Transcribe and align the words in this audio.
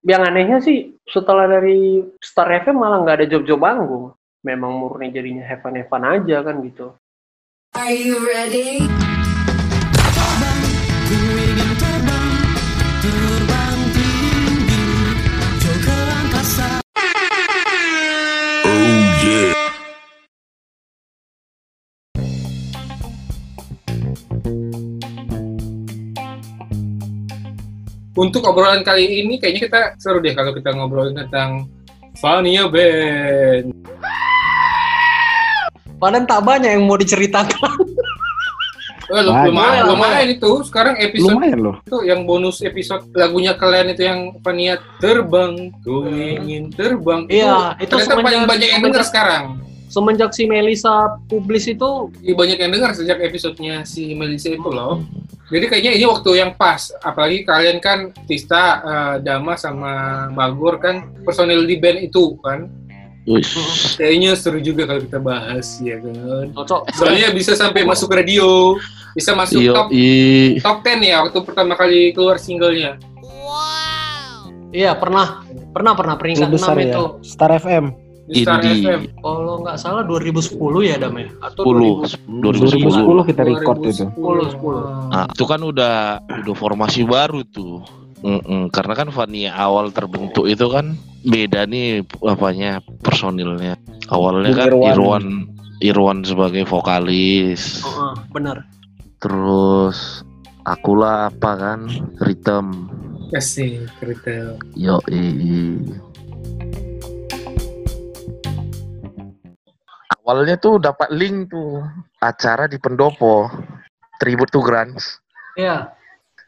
yang 0.00 0.24
anehnya 0.24 0.64
sih 0.64 0.96
setelah 1.04 1.44
dari 1.44 2.00
Star 2.24 2.48
FM 2.48 2.80
malah 2.80 3.04
nggak 3.04 3.16
ada 3.20 3.26
job-job 3.28 3.60
panggung. 3.60 4.06
Memang 4.40 4.72
murni 4.72 5.12
jadinya 5.12 5.44
heaven-heaven 5.44 6.02
aja 6.08 6.36
kan 6.40 6.64
gitu. 6.64 6.96
Are 7.76 7.92
you 7.92 8.16
ready? 8.24 8.88
Untuk 28.20 28.44
obrolan 28.44 28.84
kali 28.84 29.24
ini 29.24 29.40
kayaknya 29.40 29.60
kita 29.64 29.80
seru 29.96 30.20
deh 30.20 30.30
kalau 30.30 30.52
kita 30.52 30.70
ngobrolin 30.70 31.16
tentang 31.16 31.64
Fania 32.14 32.68
Band. 32.68 33.72
Padahal 35.96 36.24
tak 36.24 36.42
banyak 36.42 36.70
yang 36.70 36.84
mau 36.84 36.96
diceritakan. 36.96 37.72
Eh, 39.10 39.20
lu- 39.20 39.34
Banyak. 39.34 39.50
lumayan, 39.50 39.84
lumayan 39.90 40.28
itu. 40.30 40.50
Sekarang 40.62 40.94
episode 40.96 41.34
Lumayan 41.34 41.58
loh. 41.58 41.76
itu 41.82 41.98
yang 42.04 42.22
bonus 42.22 42.62
episode 42.62 43.10
lagunya 43.10 43.52
kalian 43.52 43.90
itu 43.90 44.06
yang 44.06 44.20
Fania 44.38 44.78
terbang, 44.96 45.74
ku 45.82 46.06
ingin 46.06 46.70
terbang. 46.70 47.26
Iya, 47.26 47.74
itu 47.76 47.90
ternyata 47.90 48.06
semenjak- 48.06 48.22
paling 48.22 48.42
banyak 48.46 48.68
yang 48.70 48.80
dengar 48.80 49.02
sekarang. 49.02 49.44
Semenjak 49.90 50.30
si 50.30 50.46
Melisa 50.46 50.94
publis 51.26 51.66
itu, 51.66 52.14
Iya, 52.22 52.38
banyak 52.38 52.58
yang 52.60 52.70
dengar 52.70 52.90
sejak 52.94 53.18
episodenya 53.18 53.82
si 53.82 54.14
Melisa 54.14 54.48
itu 54.48 54.70
loh. 54.70 55.02
Jadi 55.50 55.64
kayaknya 55.66 55.92
ini 55.98 56.06
waktu 56.06 56.30
yang 56.38 56.54
pas. 56.54 56.94
Apalagi 57.02 57.42
kalian 57.42 57.82
kan 57.82 58.14
Tista, 58.30 58.80
eh, 58.80 59.16
Dama 59.26 59.58
sama 59.58 60.26
Bagor 60.30 60.78
kan 60.78 61.10
personil 61.26 61.66
di 61.66 61.76
band 61.76 62.06
itu 62.06 62.38
kan. 62.38 62.70
Wis. 63.28 63.52
Kayaknya 64.00 64.32
seru 64.38 64.62
juga 64.62 64.88
kalau 64.88 65.02
kita 65.04 65.18
bahas 65.20 65.76
ya 65.82 65.98
kan. 66.00 66.54
cocok. 66.54 66.88
Soalnya 66.96 67.34
bisa 67.34 67.52
sampai 67.58 67.84
masuk 67.84 68.08
radio, 68.14 68.78
bisa 69.12 69.36
masuk 69.36 69.60
Iyo, 69.60 69.74
top 69.76 69.88
i. 69.92 70.56
top 70.62 70.80
10 70.86 71.04
ya 71.04 71.16
waktu 71.26 71.38
pertama 71.44 71.74
kali 71.76 72.14
keluar 72.16 72.40
singlenya. 72.40 72.96
Iya, 74.70 74.94
pernah. 74.94 75.42
Pernah, 75.74 75.92
pernah 75.98 76.14
peringkat 76.14 76.46
besar 76.50 76.78
6 76.78 76.82
ya. 76.82 76.86
itu. 76.94 77.04
Star 77.26 77.50
FM. 77.58 78.09
Di 78.30 78.46
Star 78.46 78.62
Indie. 78.62 78.86
FM. 78.86 79.02
Kalau 79.18 79.54
nggak 79.66 79.76
salah 79.76 80.02
2010 80.06 80.86
ya, 80.86 80.94
Dam 81.02 81.18
ya? 81.18 81.26
Atau 81.42 81.66
10. 81.66 82.06
2010. 82.38 83.26
2010 83.26 83.28
kita 83.34 83.42
record 83.42 83.78
itu. 83.82 84.06
10, 84.06 84.54
10. 84.54 85.10
Nah, 85.10 85.26
itu 85.26 85.44
kan 85.50 85.60
udah 85.66 85.94
udah 86.22 86.54
formasi 86.54 87.02
baru 87.02 87.42
tuh. 87.50 87.82
Mm-mm, 88.20 88.68
karena 88.68 88.92
kan 88.92 89.08
Fania 89.08 89.56
awal 89.56 89.88
terbentuk 89.96 90.44
itu 90.44 90.68
kan 90.68 90.92
beda 91.24 91.64
nih 91.64 92.04
apanya 92.20 92.84
personilnya. 93.00 93.80
Awalnya 94.12 94.52
kan 94.52 94.68
Irwan. 94.76 94.92
Irwan 94.92 95.24
Irwan 95.80 96.18
sebagai 96.28 96.68
vokalis. 96.68 97.80
Oh, 97.80 98.12
benar. 98.36 98.68
Terus 99.24 100.20
akulah 100.68 101.32
apa 101.32 101.56
kan 101.56 101.88
Rhythm. 102.20 102.92
Kasih 103.32 103.88
cerita. 103.96 104.60
Yo 104.76 105.00
Awalnya 110.30 110.62
tuh 110.62 110.78
dapat 110.78 111.10
link 111.10 111.50
tuh 111.50 111.82
acara 112.22 112.70
di 112.70 112.78
Pendopo 112.78 113.50
Tribute 114.22 114.54
to 114.54 114.62
Grunge. 114.62 115.02
Iya. 115.58 115.90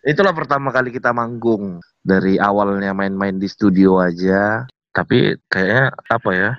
Itulah 0.07 0.31
pertama 0.31 0.71
kali 0.71 0.95
kita 0.95 1.11
manggung. 1.11 1.83
Dari 1.99 2.39
awalnya 2.39 2.95
main-main 2.95 3.43
di 3.43 3.51
studio 3.51 3.99
aja, 3.99 4.71
tapi 4.95 5.35
kayaknya 5.51 5.91
apa 6.07 6.31
ya? 6.31 6.51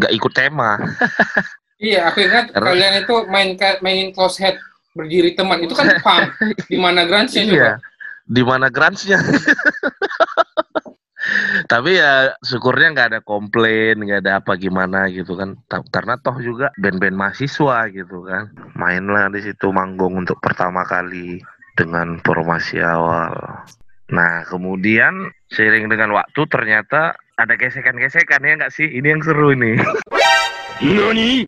nggak 0.00 0.12
ikut 0.16 0.32
tema. 0.32 0.80
Iya, 1.78 2.10
aku 2.10 2.26
ingat 2.26 2.50
Karena- 2.50 2.74
kalian 2.74 2.94
itu 3.06 3.14
main 3.30 3.54
mainin 3.78 4.10
close 4.10 4.34
head 4.42 4.58
berdiri 4.98 5.38
teman 5.38 5.62
itu 5.62 5.78
kan 5.78 5.86
punk 6.02 6.34
di 6.66 6.74
mana 6.74 7.06
coba? 7.06 7.22
iya. 7.30 7.78
Di 8.26 8.42
mana 8.42 8.66
grunge-nya? 8.66 9.22
tapi 11.70 11.98
ya 11.98 12.34
syukurnya 12.42 12.94
nggak 12.94 13.08
ada 13.14 13.20
komplain, 13.22 14.00
nggak 14.00 14.20
ada 14.26 14.32
apa 14.42 14.56
gimana 14.58 15.08
gitu 15.12 15.36
kan. 15.38 15.56
Karena 15.92 16.18
toh 16.20 16.36
juga 16.40 16.72
band-band 16.78 17.16
mahasiswa 17.16 17.88
gitu 17.92 18.24
kan. 18.26 18.52
Mainlah 18.74 19.30
di 19.32 19.40
situ 19.44 19.70
manggung 19.70 20.18
untuk 20.18 20.38
pertama 20.38 20.82
kali 20.84 21.40
dengan 21.78 22.18
formasi 22.22 22.82
awal. 22.82 23.32
Nah, 24.08 24.40
kemudian 24.48 25.28
seiring 25.52 25.92
dengan 25.92 26.16
waktu 26.16 26.40
ternyata 26.48 27.12
ada 27.36 27.54
gesekan-gesekan 27.54 28.40
ya 28.40 28.52
nggak 28.56 28.74
sih? 28.74 28.88
Ini 28.88 29.06
yang 29.14 29.22
seru 29.22 29.52
ini. 29.52 29.76
Nani? 30.78 31.44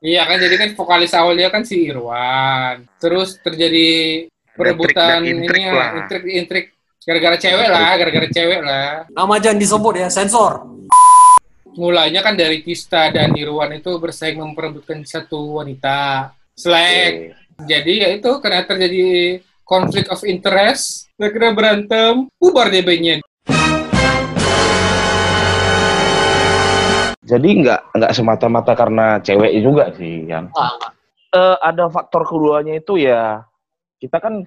Iya 0.00 0.24
kan 0.24 0.40
jadi 0.40 0.56
kan 0.56 0.70
vokalis 0.72 1.12
awalnya 1.12 1.52
kan 1.52 1.60
si 1.60 1.92
Irwan. 1.92 2.88
Terus 2.96 3.36
terjadi 3.44 4.24
perebutan 4.56 5.20
Intrik 5.28 5.44
intrik 5.44 5.60
ini 5.60 5.70
lah. 5.76 5.90
intrik 6.00 6.24
intrik 6.24 6.66
gara-gara 7.00 7.36
cewek 7.40 7.68
lah, 7.72 7.96
gara-gara 7.96 8.28
cewek 8.28 8.60
lah. 8.60 9.08
Nama 9.08 9.34
jangan 9.40 9.56
disebut 9.56 9.94
ya, 10.04 10.08
sensor. 10.12 10.68
Mulainya 11.72 12.20
kan 12.20 12.36
dari 12.36 12.60
Tista 12.60 13.08
dan 13.08 13.32
Irwan 13.32 13.72
itu 13.72 13.96
bersaing 13.96 14.36
memperebutkan 14.36 15.00
satu 15.08 15.64
wanita. 15.64 16.28
Slack. 16.52 17.40
Jadi 17.64 18.04
ya 18.04 18.08
itu 18.12 18.28
karena 18.44 18.68
terjadi 18.68 19.40
konflik 19.64 20.12
of 20.12 20.20
interest, 20.28 21.08
mereka 21.16 21.56
berantem, 21.56 22.28
bubar 22.36 22.68
deh 22.68 22.84
bandnya. 22.84 23.24
Jadi 27.24 27.48
nggak 27.64 27.96
nggak 27.96 28.12
semata-mata 28.12 28.76
karena 28.76 29.16
cewek 29.24 29.56
juga 29.64 29.88
sih, 29.96 30.28
yang 30.28 30.52
Ah, 30.52 30.76
enggak. 30.76 30.92
Eh, 31.30 31.56
ada 31.64 31.84
faktor 31.88 32.28
keduanya 32.28 32.76
itu 32.76 33.00
ya 33.00 33.46
kita 34.02 34.20
kan 34.20 34.44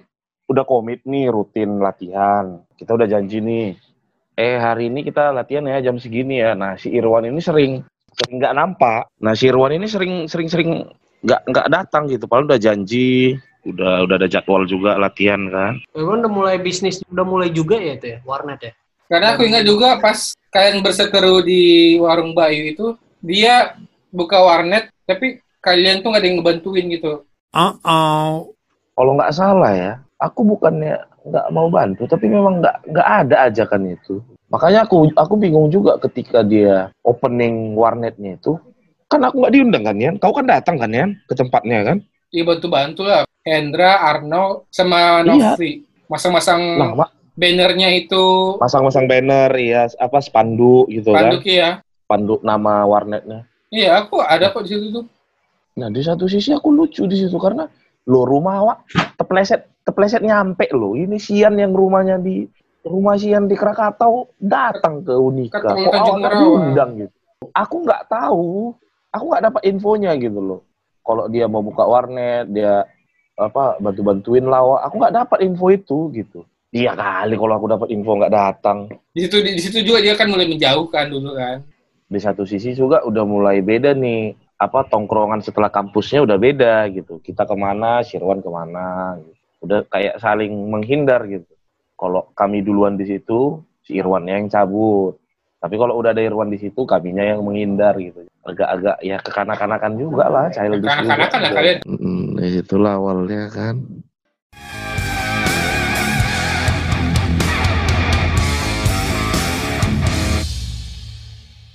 udah 0.48 0.64
komit 0.68 1.04
nih 1.08 1.32
rutin 1.32 1.80
latihan. 1.80 2.62
Kita 2.76 2.96
udah 2.96 3.08
janji 3.08 3.40
nih. 3.40 3.78
Eh 4.34 4.58
hari 4.58 4.90
ini 4.90 5.06
kita 5.06 5.30
latihan 5.30 5.66
ya 5.70 5.80
jam 5.80 6.02
segini 6.02 6.42
ya. 6.42 6.58
Nah 6.58 6.76
si 6.76 6.90
Irwan 6.90 7.30
ini 7.30 7.40
sering 7.40 7.86
sering 8.14 8.36
nggak 8.42 8.56
nampak. 8.58 9.10
Nah 9.22 9.34
si 9.38 9.48
Irwan 9.50 9.78
ini 9.78 9.86
sering 9.86 10.26
sering 10.26 10.50
sering 10.50 10.70
nggak 11.24 11.42
nggak 11.48 11.68
datang 11.70 12.10
gitu. 12.10 12.26
Padahal 12.28 12.50
udah 12.50 12.62
janji, 12.62 13.38
udah 13.64 14.04
udah 14.04 14.16
ada 14.20 14.28
jadwal 14.28 14.68
juga 14.68 15.00
latihan 15.00 15.40
kan. 15.48 15.74
Irwan 15.96 16.26
udah 16.26 16.32
mulai 16.32 16.58
bisnis, 16.60 17.00
udah 17.08 17.26
mulai 17.26 17.50
juga 17.50 17.80
ya 17.80 17.96
itu 17.96 18.08
ya, 18.16 18.20
warnet 18.28 18.60
ya. 18.60 18.74
Karena 19.08 19.36
aku 19.36 19.46
ingat 19.46 19.64
juga 19.68 20.00
pas 20.02 20.34
kalian 20.50 20.82
berseteru 20.82 21.44
di 21.46 21.96
warung 22.00 22.34
Bayu 22.34 22.74
itu, 22.74 22.88
dia 23.22 23.78
buka 24.10 24.42
warnet, 24.42 24.90
tapi 25.06 25.40
kalian 25.62 26.02
tuh 26.02 26.12
nggak 26.12 26.22
ada 26.24 26.28
yang 26.28 26.38
ngebantuin 26.42 26.86
gitu. 26.92 27.12
Kalau 28.94 29.12
nggak 29.18 29.34
salah 29.34 29.72
ya, 29.74 29.94
aku 30.24 30.48
bukannya 30.56 30.96
nggak 31.28 31.48
mau 31.52 31.68
bantu, 31.68 32.08
tapi 32.08 32.32
memang 32.32 32.64
nggak 32.64 32.88
nggak 32.88 33.08
ada 33.28 33.36
ajakan 33.52 33.92
itu. 33.92 34.24
Makanya 34.48 34.88
aku 34.88 35.12
aku 35.20 35.34
bingung 35.36 35.68
juga 35.68 36.00
ketika 36.00 36.40
dia 36.46 36.88
opening 37.04 37.76
warnetnya 37.76 38.40
itu, 38.40 38.56
kan 39.12 39.20
aku 39.28 39.44
nggak 39.44 39.54
diundang 39.54 39.84
kan 39.84 40.00
Yan? 40.00 40.16
Kau 40.22 40.32
kan 40.32 40.48
datang 40.48 40.80
kan 40.80 40.92
Yan 40.96 41.12
ke 41.28 41.34
tempatnya 41.36 41.84
kan? 41.84 41.98
Iya 42.32 42.44
bantu-bantu 42.48 43.04
lah. 43.04 43.28
Hendra, 43.44 44.00
Arno, 44.00 44.64
sama 44.72 45.20
Iya. 45.28 45.60
Novi. 45.60 45.84
Masang-masang 46.08 46.62
Nah, 46.80 47.10
bannernya 47.34 47.90
itu, 47.98 48.56
masang-masang 48.62 49.10
banner 49.10 49.50
ya 49.58 49.90
apa 49.98 50.22
spanduk 50.22 50.86
gitu 50.94 51.10
kan, 51.12 51.34
panduk 51.34 51.44
ya. 51.50 51.82
spanduk 52.06 52.40
nama 52.46 52.86
warnetnya. 52.86 53.50
Iya, 53.74 54.06
aku 54.06 54.22
ada 54.22 54.54
kok 54.54 54.70
di 54.70 54.78
situ 54.78 54.94
tuh. 54.94 55.06
Nah 55.74 55.90
di 55.90 56.06
satu 56.06 56.30
sisi 56.30 56.54
aku 56.54 56.70
lucu 56.70 57.10
di 57.10 57.18
situ 57.18 57.34
karena 57.42 57.66
lo 58.06 58.22
rumah 58.30 58.62
awak 58.62 58.78
tepleset 59.18 59.73
tepleset 59.84 60.24
nyampe 60.24 60.68
lo. 60.72 60.96
Ini 60.96 61.20
Sian 61.20 61.60
yang 61.60 61.76
rumahnya 61.76 62.18
di 62.20 62.48
rumah 62.84 63.16
Sian 63.20 63.48
di 63.48 63.56
Krakatau 63.56 64.32
datang 64.40 65.04
ke 65.04 65.14
Unika. 65.16 65.60
Ketemu 65.60 65.88
Kok 65.92 66.18
Merawa. 66.20 66.40
diundang 66.40 66.92
gitu? 67.00 67.16
Aku 67.52 67.76
nggak 67.84 68.04
tahu. 68.08 68.76
Aku 69.14 69.24
nggak 69.30 69.44
dapat 69.52 69.62
infonya 69.70 70.12
gitu 70.18 70.40
loh. 70.42 70.62
Kalau 71.04 71.28
dia 71.28 71.46
mau 71.52 71.62
buka 71.62 71.84
warnet, 71.84 72.50
dia 72.50 72.88
apa 73.38 73.78
bantu-bantuin 73.78 74.48
lawak. 74.48 74.88
Aku 74.90 74.96
nggak 74.98 75.16
dapat 75.16 75.38
info 75.44 75.68
itu 75.70 76.10
gitu. 76.16 76.48
Iya 76.74 76.98
kali 76.98 77.38
kalau 77.38 77.54
aku 77.54 77.68
dapat 77.70 77.88
info 77.94 78.18
nggak 78.18 78.34
datang. 78.34 78.90
Di 79.14 79.30
situ 79.30 79.38
di, 79.46 79.62
situ 79.62 79.86
juga 79.86 80.02
dia 80.02 80.18
kan 80.18 80.26
mulai 80.26 80.50
menjauhkan 80.50 81.06
dulu 81.12 81.38
kan. 81.38 81.62
Di 82.10 82.18
satu 82.18 82.50
sisi 82.50 82.74
juga 82.74 83.06
udah 83.06 83.22
mulai 83.28 83.62
beda 83.62 83.94
nih. 83.94 84.34
Apa 84.58 84.88
tongkrongan 84.88 85.44
setelah 85.44 85.70
kampusnya 85.70 86.24
udah 86.24 86.38
beda 86.40 86.88
gitu. 86.90 87.20
Kita 87.22 87.44
ke 87.44 87.54
mana, 87.54 88.02
Sirwan 88.02 88.40
ke 88.42 88.50
mana. 88.50 89.20
Gitu 89.22 89.43
udah 89.64 89.88
kayak 89.88 90.20
saling 90.20 90.52
menghindar 90.68 91.24
gitu. 91.32 91.48
Kalau 91.96 92.36
kami 92.36 92.60
duluan 92.60 93.00
di 93.00 93.08
situ, 93.08 93.64
si 93.80 93.96
Irwan 93.96 94.28
yang 94.28 94.52
cabut. 94.52 95.16
Tapi 95.64 95.80
kalau 95.80 95.96
udah 95.96 96.12
ada 96.12 96.20
Irwan 96.20 96.52
di 96.52 96.60
situ, 96.60 96.84
kaminya 96.84 97.24
yang 97.24 97.40
menghindar 97.40 97.96
gitu. 97.96 98.28
Agak-agak 98.44 99.00
ya 99.00 99.16
kekanak-kanakan 99.24 99.94
juga 99.96 100.28
lah, 100.28 100.46
childish. 100.52 100.84
Kekanak-kanakan 100.84 101.40
lah 101.40 101.48
iya. 101.48 101.56
kalian. 101.56 101.78
Mm, 101.88 102.28
itulah 102.60 102.94
awalnya 103.00 103.48
kan. 103.48 103.76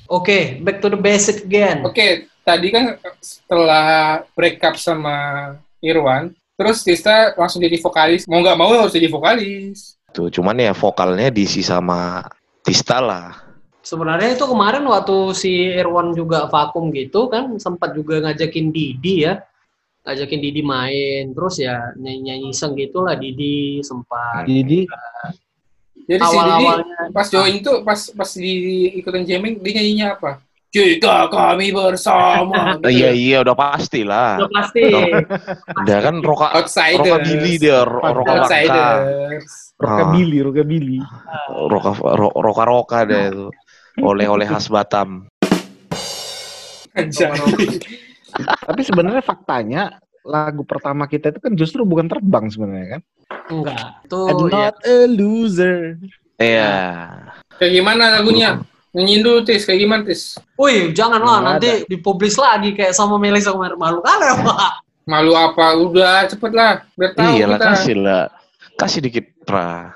Oke, 0.09 0.25
okay, 0.25 0.43
back 0.61 0.85
to 0.85 0.93
the 0.93 1.01
basic 1.01 1.49
again. 1.49 1.85
Oke, 1.85 1.97
okay, 1.97 2.11
tadi 2.45 2.69
kan 2.73 2.97
setelah 3.21 4.25
breakup 4.37 4.77
sama 4.81 5.53
Irwan, 5.85 6.33
terus 6.59 6.83
Tista 6.83 7.39
langsung 7.39 7.63
jadi 7.63 7.79
vokalis. 7.79 8.27
Mau 8.27 8.43
nggak 8.43 8.59
mau 8.59 8.75
harus 8.75 8.91
jadi 8.91 9.07
vokalis. 9.07 9.95
Tuh, 10.11 10.27
cuman 10.27 10.59
ya 10.59 10.75
vokalnya 10.75 11.31
diisi 11.31 11.63
sama 11.63 12.27
Tista 12.67 12.99
lah. 12.99 13.47
Sebenarnya 13.87 14.35
itu 14.35 14.45
kemarin 14.45 14.85
waktu 14.91 15.33
si 15.33 15.71
Irwan 15.73 16.13
juga 16.13 16.51
vakum 16.51 16.91
gitu 16.91 17.31
kan 17.31 17.57
sempat 17.57 17.95
juga 17.95 18.21
ngajakin 18.21 18.75
Didi 18.75 19.25
ya. 19.25 19.41
Ngajakin 20.03 20.41
Didi 20.43 20.61
main. 20.67 21.31
Terus 21.33 21.63
ya 21.63 21.95
nyanyi-nyanyi 21.95 22.51
iseng 22.51 22.75
gitu 22.75 23.07
lah 23.07 23.15
Didi 23.15 23.81
sempat. 23.87 24.45
Jadi 24.45 24.85
Jadi 26.09 26.21
si 26.21 26.37
Didi 26.37 26.37
Awal-awalnya 26.37 27.01
pas 27.15 27.27
join 27.31 27.61
tuh 27.63 27.87
pas 27.87 28.01
pas 28.13 28.31
di 28.35 28.53
ikutan 28.99 29.25
jamming 29.25 29.63
dia 29.63 29.73
nyanyinya 29.79 30.07
apa? 30.19 30.48
Jika 30.69 31.33
kami 31.33 31.73
bersama. 31.73 32.77
Nah, 32.77 32.91
iya 32.93 33.09
iya 33.09 33.41
udah 33.41 33.57
pasti 33.57 34.05
lah. 34.05 34.37
udah 34.37 34.51
pasti. 34.53 34.85
Udah 35.81 35.99
kan 36.05 36.15
roka 36.21 36.53
Outsiders. 36.53 37.01
rockabilly 37.09 37.55
dia, 37.57 37.89
ro- 37.89 38.05
roka 38.05 38.21
bangka, 38.29 38.45
Outsiders. 38.45 39.49
rockabilly, 39.81 40.39
rockabilly. 40.45 40.99
roka 41.73 41.91
ro- 41.97 42.37
roka 42.37 42.65
roka 42.69 42.99
deh 43.09 43.33
itu. 43.33 43.49
Oleh-oleh 43.99 44.45
khas 44.45 44.69
Batam. 44.69 45.25
Tapi 48.69 48.81
sebenarnya 48.85 49.23
faktanya 49.25 49.97
lagu 50.21 50.61
pertama 50.69 51.09
kita 51.09 51.33
itu 51.33 51.41
kan 51.41 51.53
justru 51.57 51.89
bukan 51.89 52.05
terbang 52.07 52.53
sebenarnya 52.53 52.99
kan. 52.99 53.03
Enggak. 53.49 54.05
Itu 54.05 54.21
I'm 54.29 54.53
ya, 54.53 54.69
not 54.69 54.77
a 54.85 54.97
loser. 55.09 55.97
Iya. 56.37 56.75
Kayak 57.57 57.73
gimana 57.73 58.05
lagunya? 58.21 58.61
Nyanyiin 58.97 59.21
dulu 59.21 59.39
Tis, 59.45 59.69
kayak 59.69 59.81
gimana 59.85 60.03
Tis? 60.09 60.41
Wih, 60.57 60.97
jangan 60.97 61.21
lah 61.21 61.39
Nggak 61.39 61.45
nanti 61.61 61.71
dipublis 61.87 62.41
lagi 62.41 62.73
kayak 62.73 62.97
sama 62.97 63.21
Melisa 63.21 63.53
kemarin 63.53 63.77
malu 63.77 64.01
kali 64.01 64.25
ya, 64.25 64.35
Pak. 64.41 64.73
Malu 65.05 65.33
apa? 65.37 65.67
Udah 65.77 66.25
cepet 66.29 66.53
lah, 66.53 66.85
biar 66.97 67.13
tahu 67.17 67.33
Iya 67.37 67.45
lah 67.49 67.59
kita. 67.61 67.69
kasih 67.73 67.97
lah. 68.01 68.25
Kasih 68.77 69.01
dikit 69.05 69.27
pra. 69.45 69.93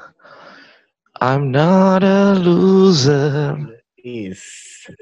I'm 1.22 1.54
not 1.54 2.02
a 2.02 2.34
loser, 2.34 3.54
Is. 3.96 4.42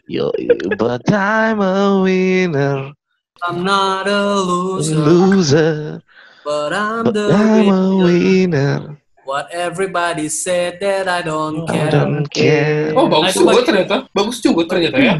yo, 0.04 0.28
but 0.76 1.00
I'm 1.08 1.64
a 1.64 2.04
winner, 2.04 2.92
I'm 3.40 3.64
not 3.64 4.04
a 4.04 4.44
loser, 4.44 5.00
loser, 5.00 6.04
but 6.44 6.76
I'm 6.76 7.08
but 7.08 7.16
the 7.16 7.32
I'm 7.32 7.72
a 7.72 7.82
winner. 8.04 9.00
What 9.28 9.52
everybody 9.52 10.26
said 10.26 10.80
that 10.80 11.06
I 11.06 11.20
don't 11.20 11.68
I 11.68 11.70
care. 11.70 11.92
don't 11.92 12.26
care. 12.26 12.90
Oh 12.96 13.06
bagus 13.06 13.36
Itu 13.36 13.46
juga 13.46 13.62
ternyata, 13.62 13.96
bagus 14.10 14.36
juga 14.40 14.62
ternyata 14.66 14.96
ya. 14.98 15.14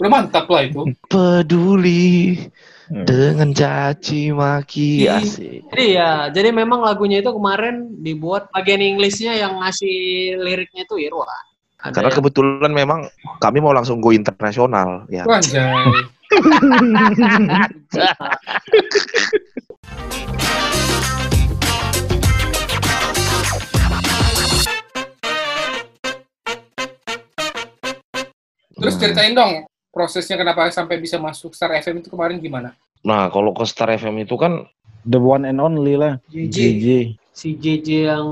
Udah 0.00 0.10
mantap 0.10 0.48
lah 0.48 0.62
itu. 0.64 0.80
Peduli 1.06 2.40
Hmm. 2.90 3.06
dengan 3.06 3.54
caci 3.54 4.34
maki 4.34 5.06
asik. 5.06 5.62
Jadi 5.70 5.94
ya, 5.94 6.26
jadi 6.26 6.50
memang 6.50 6.82
lagunya 6.82 7.22
itu 7.22 7.30
kemarin 7.30 7.86
dibuat 8.02 8.50
bagian 8.50 8.82
Inggrisnya 8.82 9.38
yang 9.38 9.62
ngasih 9.62 9.94
liriknya 10.34 10.82
itu 10.82 10.98
Irwan. 10.98 11.30
Ada 11.78 11.94
Karena 11.94 12.10
yang- 12.10 12.18
kebetulan 12.18 12.72
memang 12.74 13.00
kami 13.38 13.62
mau 13.62 13.70
langsung 13.70 14.02
go 14.02 14.10
internasional 14.10 15.06
ya. 15.06 15.22
Anjay. 15.22 15.70
Terus 28.80 28.96
ceritain 28.96 29.36
dong 29.36 29.68
prosesnya 29.92 30.40
kenapa 30.40 30.72
sampai 30.72 30.96
bisa 30.96 31.20
masuk 31.20 31.52
Star 31.52 31.76
FM 31.76 32.00
itu 32.00 32.08
kemarin 32.08 32.40
gimana? 32.40 32.72
Nah, 33.04 33.28
kalau 33.28 33.52
ke 33.52 33.68
Star 33.68 33.92
FM 33.92 34.24
itu 34.24 34.40
kan 34.40 34.64
The 35.00 35.16
one 35.16 35.48
and 35.48 35.60
only 35.60 35.96
lah. 35.96 36.20
JJ. 36.28 36.56
JJ. 36.56 36.86
si 37.30 37.56
JJ 37.56 37.88
yang 38.10 38.26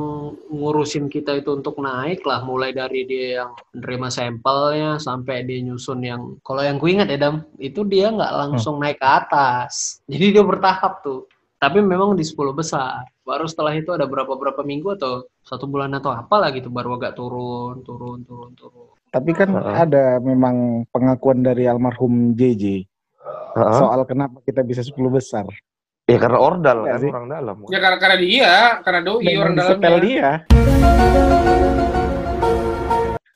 ngurusin 0.52 1.08
kita 1.08 1.40
itu 1.40 1.56
untuk 1.56 1.80
naik 1.80 2.20
lah 2.28 2.44
mulai 2.44 2.76
dari 2.76 3.08
dia 3.08 3.40
yang 3.40 3.56
menerima 3.72 4.08
sampelnya 4.12 4.90
sampai 5.00 5.48
dia 5.48 5.64
nyusun 5.64 6.04
yang 6.04 6.36
kalau 6.44 6.60
yang 6.60 6.76
gue 6.76 6.92
ingat 6.92 7.08
ya 7.08 7.16
Dam 7.16 7.46
itu 7.56 7.88
dia 7.88 8.12
nggak 8.12 8.34
langsung 8.36 8.76
naik 8.76 9.00
ke 9.00 9.08
atas 9.08 10.04
jadi 10.04 10.36
dia 10.36 10.44
bertahap 10.44 11.00
tuh 11.00 11.24
tapi 11.58 11.82
memang 11.82 12.14
di 12.14 12.22
10 12.22 12.38
besar 12.54 13.02
baru 13.26 13.50
setelah 13.50 13.74
itu 13.74 13.90
ada 13.90 14.06
berapa 14.06 14.30
berapa 14.30 14.62
minggu 14.62 14.94
atau 14.94 15.26
satu 15.42 15.66
bulan 15.66 15.90
atau 15.90 16.14
apa 16.14 16.38
lah 16.38 16.54
gitu 16.54 16.70
baru 16.70 16.94
agak 16.94 17.18
turun 17.18 17.82
turun 17.82 18.22
turun 18.22 18.54
turun 18.54 18.94
Tapi 19.08 19.30
kan 19.34 19.50
Heeh. 19.50 19.74
ada 19.74 20.04
memang 20.22 20.86
pengakuan 20.94 21.42
dari 21.42 21.66
almarhum 21.66 22.38
JJ 22.38 22.86
Heeh. 23.58 23.74
soal 23.74 24.06
kenapa 24.06 24.38
kita 24.46 24.62
bisa 24.62 24.86
10 24.86 24.94
besar. 25.10 25.44
ya 26.08 26.16
karena 26.16 26.38
ordal 26.40 26.86
Iya 26.86 26.92
kan 26.94 27.00
sih. 27.04 27.10
orang 27.12 27.28
dalam. 27.28 27.56
Ya 27.68 27.78
karena, 27.84 27.98
karena 28.00 28.16
dia, 28.16 28.52
karena 28.80 29.00
doi 29.04 29.20
Memang 29.28 29.40
orang 29.44 29.54
disetel 29.60 29.80
dalamnya. 29.82 30.04
dia. 30.08 30.28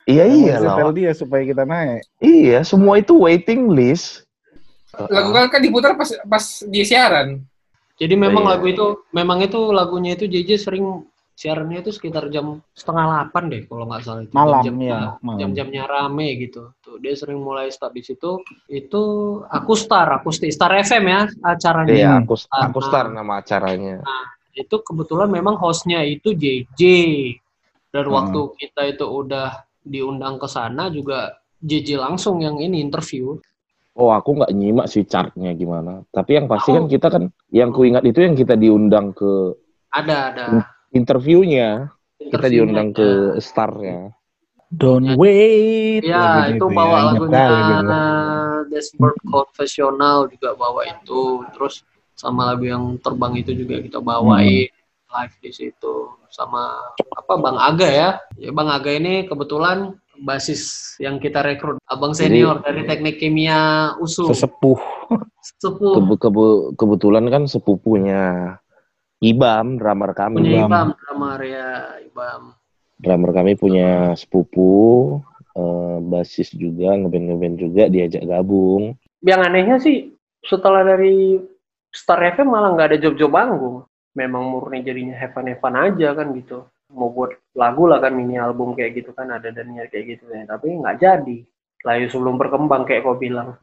Iya 0.03 0.25
iya 0.25 0.55
lah. 0.57 0.89
dia 0.91 1.13
supaya 1.13 1.43
kita 1.45 1.63
naik. 1.69 2.01
Iya, 2.17 2.65
semua 2.65 2.97
itu 2.97 3.13
waiting 3.17 3.69
list. 3.69 4.25
Lagu 5.13 5.37
kan 5.37 5.53
kan 5.53 5.61
diputar 5.61 5.93
pas 6.01 6.11
pas 6.25 6.45
dia 6.65 6.85
siaran. 6.85 7.45
Jadi 8.01 8.15
memang 8.17 8.45
Iya. 8.45 8.51
lagu 8.57 8.67
itu 8.69 8.87
memang 9.11 9.39
itu 9.41 9.61
lagunya 9.71 10.15
itu 10.15 10.25
JJ 10.27 10.51
sering 10.59 10.87
siarannya 11.33 11.81
itu 11.81 11.91
sekitar 11.91 12.29
jam 12.29 12.61
setengah 12.73 13.05
delapan 13.09 13.43
deh 13.49 13.63
kalau 13.65 13.85
nggak 13.89 14.01
salah 14.05 14.23
itu 14.23 14.33
Malam, 14.33 14.63
jam 14.63 14.75
iya, 14.79 14.99
malam. 15.19 15.39
jam-jamnya 15.41 15.83
rame 15.89 16.29
gitu 16.39 16.71
tuh 16.79 16.97
dia 17.01 17.17
sering 17.17 17.41
mulai 17.41 17.73
start 17.73 17.97
di 17.97 18.05
situ 18.05 18.39
itu 18.69 19.03
aku 19.43 19.73
star 19.75 20.13
aku 20.13 20.29
star 20.31 20.73
FM 20.79 21.05
ya 21.09 21.21
acaranya 21.43 21.93
Iya, 21.93 22.11
aku 22.21 22.35
Ah, 22.49 22.69
aku 22.69 22.79
star 22.81 23.09
nama 23.09 23.41
acaranya. 23.41 24.05
itu 24.53 24.77
kebetulan 24.85 25.33
memang 25.33 25.57
hostnya 25.57 26.05
itu 26.05 26.37
JJ 26.37 26.81
dan 27.89 28.05
Hmm. 28.05 28.15
waktu 28.15 28.41
kita 28.61 28.83
itu 28.93 29.05
udah 29.09 29.49
diundang 29.81 30.37
ke 30.37 30.45
sana 30.47 30.93
juga 30.93 31.33
JJ 31.59 31.97
langsung 31.97 32.45
yang 32.45 32.61
ini 32.61 32.79
interview 32.79 33.41
Oh, 33.93 34.09
aku 34.09 34.41
nggak 34.41 34.53
nyimak 34.57 34.89
sih 34.89 35.05
chartnya 35.05 35.53
gimana. 35.53 36.01
Tapi 36.09 36.41
yang 36.41 36.47
pasti 36.49 36.73
Oh. 36.73 36.81
kan 36.81 36.85
kita 36.89 37.07
kan 37.13 37.25
yang 37.53 37.71
kuingat 37.77 38.01
itu 38.09 38.25
yang 38.25 38.33
kita 38.33 38.57
diundang 38.57 39.13
ke 39.13 39.53
ada 39.93 40.33
ada 40.33 40.45
interviewnya, 40.97 41.93
kita 42.17 42.41
interviewnya. 42.41 42.53
diundang 42.57 42.89
ke 42.97 43.09
starnya. 43.37 44.17
Don't 44.73 45.21
wait. 45.21 46.01
Ya, 46.01 46.49
Lagunya 46.49 46.57
itu 46.57 46.65
ya, 46.65 46.73
bawa 46.73 46.97
ingat 46.97 47.13
lagunya 47.13 47.45
gitu. 47.53 48.01
Dashboard 48.73 49.19
Confessional 49.29 50.19
juga 50.33 50.57
bawa 50.57 50.81
itu. 50.89 51.23
Terus 51.53 51.85
sama 52.17 52.49
lagu 52.49 52.65
yang 52.65 52.97
terbang 52.97 53.37
itu 53.37 53.53
juga 53.53 53.77
kita 53.85 54.01
bawain 54.01 54.73
live 55.13 55.37
di 55.45 55.51
situ 55.53 55.95
sama 56.33 56.81
apa 57.13 57.33
Bang 57.37 57.61
Aga 57.61 57.85
ya. 57.85 58.11
Ya 58.41 58.49
Bang 58.57 58.73
Aga 58.73 58.97
ini 58.97 59.29
kebetulan 59.29 60.01
basis 60.19 60.95
yang 61.01 61.17
kita 61.17 61.41
rekrut 61.41 61.81
abang 61.89 62.13
senior 62.13 62.61
dari 62.61 62.85
teknik 62.85 63.17
kimia 63.17 63.93
USU 63.97 64.29
Sesepuh. 64.29 64.77
sepuh 65.41 65.95
Kebe- 65.97 66.21
kebe- 66.21 66.65
kebetulan 66.77 67.25
kan 67.29 67.43
sepupunya 67.47 68.55
Ibam, 69.23 69.79
drummer 69.79 70.13
kami. 70.13 70.43
punya 70.43 70.67
Ibam. 70.67 70.69
Ibam 70.69 70.89
drummer 70.99 71.41
ya 71.43 71.69
Ibam 72.05 72.43
Drummer 73.03 73.35
kami 73.35 73.59
punya 73.59 74.15
sepupu, 74.15 75.19
eh, 75.59 75.99
basis 76.07 76.55
juga, 76.55 76.95
ngeband-ngeband 76.95 77.59
juga, 77.59 77.91
diajak 77.91 78.23
gabung. 78.23 78.95
yang 79.23 79.43
anehnya 79.43 79.79
sih 79.79 80.15
setelah 80.43 80.83
dari 80.83 81.39
Star 81.91 82.19
FM 82.23 82.51
malah 82.51 82.75
nggak 82.75 82.89
ada 82.95 82.99
job-job 82.99 83.31
manggung. 83.31 83.83
Memang 84.15 84.49
murni 84.49 84.83
jadinya 84.83 85.15
heaven-heaven 85.15 85.75
aja 85.79 86.09
kan 86.15 86.31
gitu. 86.35 86.63
Mau 86.93 87.09
buat 87.09 87.33
lagu 87.57 87.89
lah 87.89 88.05
kan 88.05 88.13
mini 88.13 88.37
album 88.37 88.77
kayak 88.77 89.01
gitu 89.01 89.17
kan 89.17 89.33
ada 89.33 89.49
dan 89.49 89.73
nyari 89.73 89.89
kayak 89.89 90.07
gitu 90.13 90.29
ya. 90.29 90.45
Tapi 90.45 90.77
nggak 90.77 91.01
jadi. 91.01 91.39
Layu 91.89 92.07
sebelum 92.13 92.37
berkembang 92.37 92.85
kayak 92.85 93.03
kau 93.03 93.17
bilang. 93.17 93.57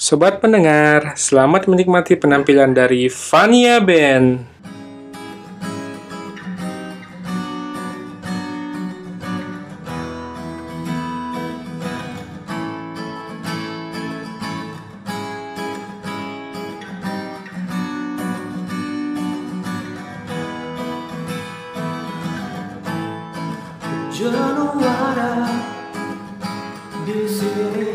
Sobat 0.00 0.40
pendengar, 0.40 1.14
selamat 1.20 1.68
menikmati 1.68 2.16
penampilan 2.16 2.72
dari 2.72 3.12
Fania 3.12 3.78
Band. 3.84 4.40
Yo 24.20 24.30
no 24.30 24.76
ada 24.76 25.48
di 27.08 27.24
sini 27.24 27.89